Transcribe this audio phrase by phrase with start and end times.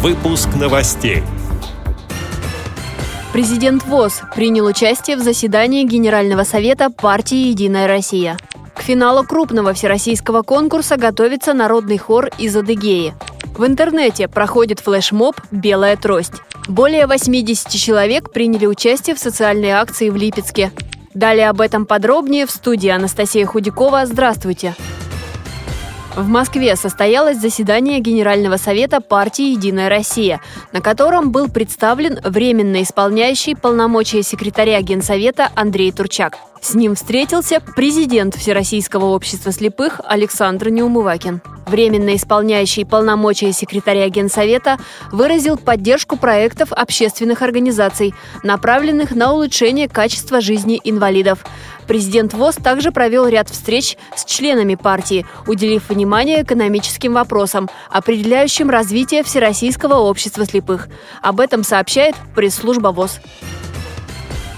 [0.00, 1.24] Выпуск новостей.
[3.32, 8.36] Президент ВОЗ принял участие в заседании Генерального совета партии «Единая Россия».
[8.76, 13.12] К финалу крупного всероссийского конкурса готовится народный хор из Адыгеи.
[13.56, 16.42] В интернете проходит флешмоб «Белая трость».
[16.68, 20.70] Более 80 человек приняли участие в социальной акции в Липецке.
[21.12, 24.06] Далее об этом подробнее в студии Анастасия Худякова.
[24.06, 24.76] Здравствуйте!
[26.16, 30.40] В Москве состоялось заседание Генерального совета партии «Единая Россия»,
[30.72, 36.38] на котором был представлен временно исполняющий полномочия секретаря Генсовета Андрей Турчак.
[36.60, 41.40] С ним встретился президент Всероссийского общества слепых Александр Неумывакин.
[41.68, 44.78] Временно исполняющий полномочия секретаря Генсовета
[45.12, 51.44] выразил поддержку проектов общественных организаций, направленных на улучшение качества жизни инвалидов.
[51.86, 59.22] Президент ВОЗ также провел ряд встреч с членами партии, уделив внимание экономическим вопросам, определяющим развитие
[59.22, 60.88] Всероссийского общества слепых.
[61.20, 63.20] Об этом сообщает пресс-служба ВОЗ.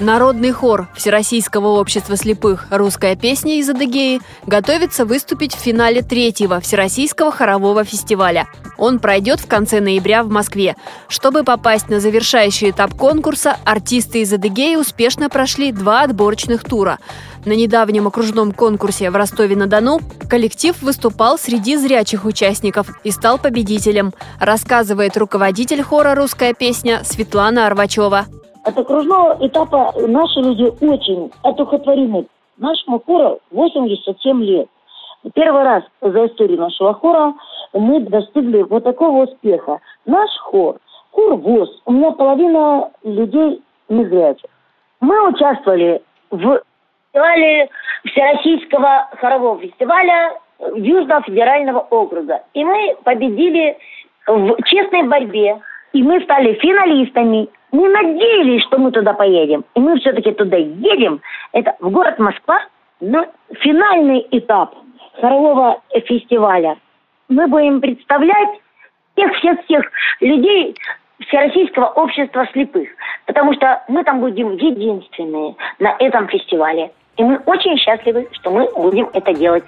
[0.00, 7.32] Народный хор Всероссийского общества слепых «Русская песня» из Адыгеи готовится выступить в финале третьего Всероссийского
[7.32, 8.46] хорового фестиваля.
[8.76, 10.76] Он пройдет в конце ноября в Москве.
[11.08, 17.00] Чтобы попасть на завершающий этап конкурса, артисты из Адыгеи успешно прошли два отборочных тура.
[17.44, 25.16] На недавнем окружном конкурсе в Ростове-на-Дону коллектив выступал среди зрячих участников и стал победителем, рассказывает
[25.16, 28.26] руководитель хора «Русская песня» Светлана Арвачева.
[28.68, 32.26] От окружного этапа наши люди очень одухотворены.
[32.58, 34.68] Нашему хору 87 лет.
[35.32, 37.32] Первый раз за историю нашего хора
[37.72, 39.80] мы достигли вот такого успеха.
[40.04, 40.76] Наш хор,
[41.12, 44.50] хор ВОЗ, у меня половина людей незрячих.
[45.00, 46.60] Мы участвовали в
[47.06, 47.70] фестивале
[48.04, 50.38] Всероссийского хорового фестиваля
[50.74, 52.42] Южного федерального округа.
[52.52, 53.78] И мы победили
[54.26, 55.58] в честной борьбе.
[55.94, 59.64] И мы стали финалистами не надеялись, что мы туда поедем.
[59.74, 61.20] И мы все-таки туда едем.
[61.52, 62.60] Это в город Москва
[63.00, 63.26] на
[63.60, 64.74] финальный этап
[65.20, 66.76] хорового фестиваля.
[67.28, 68.60] Мы будем представлять
[69.14, 69.84] всех-всех-всех
[70.20, 70.74] людей
[71.26, 72.88] Всероссийского общества слепых.
[73.26, 76.92] Потому что мы там будем единственные на этом фестивале.
[77.16, 79.64] И мы очень счастливы, что мы будем это делать.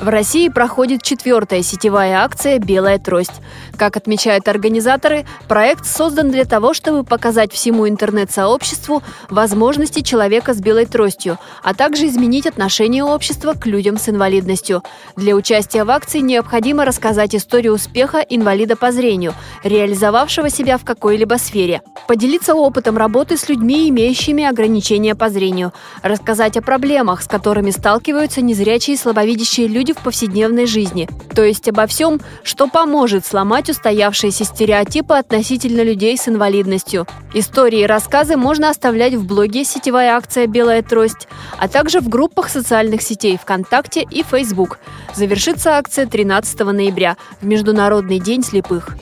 [0.00, 3.42] В России проходит четвертая сетевая акция «Белая трость».
[3.78, 10.84] Как отмечают организаторы, проект создан для того, чтобы показать всему интернет-сообществу возможности человека с белой
[10.84, 14.82] тростью, а также изменить отношение общества к людям с инвалидностью.
[15.14, 21.36] Для участия в акции необходимо рассказать историю успеха инвалида по зрению, реализовавшего себя в какой-либо
[21.36, 25.72] сфере, поделиться опытом работы с людьми, имеющими ограничения по зрению,
[26.02, 31.68] рассказать о проблемах, с которыми сталкиваются незрячие и слабовидящие люди в повседневной жизни, то есть
[31.68, 37.06] обо всем, что поможет сломать устоявшиеся стереотипы относительно людей с инвалидностью.
[37.34, 42.48] Истории и рассказы можно оставлять в блоге «Сетевая акция «Белая трость», а также в группах
[42.48, 44.78] социальных сетей ВКонтакте и Facebook.
[45.14, 48.96] Завершится акция 13 ноября, в Международный день слепых.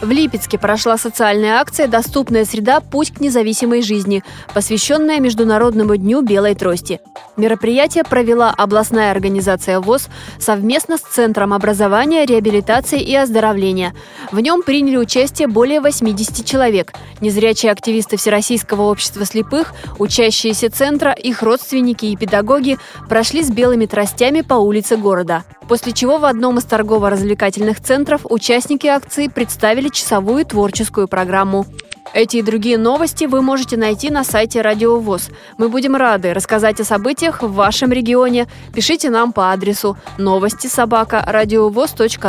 [0.00, 2.80] В Липецке прошла социальная акция «Доступная среда.
[2.80, 4.24] Путь к независимой жизни»,
[4.54, 7.00] посвященная Международному дню белой трости.
[7.36, 10.08] Мероприятие провела областная организация ВОЗ
[10.38, 13.94] совместно с Центром образования, реабилитации и оздоровления.
[14.32, 16.94] В нем приняли участие более 80 человек.
[17.20, 24.40] Незрячие активисты Всероссийского общества слепых, учащиеся центра, их родственники и педагоги прошли с белыми тростями
[24.40, 25.44] по улице города.
[25.70, 31.64] После чего в одном из торгово-развлекательных центров участники акции представили часовую творческую программу.
[32.12, 35.28] Эти и другие новости вы можете найти на сайте Радио ВОЗ.
[35.58, 38.48] Мы будем рады рассказать о событиях в вашем регионе.
[38.74, 41.24] Пишите нам по адресу новости собака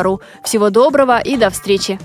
[0.03, 0.21] ру.
[0.43, 1.97] Всего доброго и до встречи!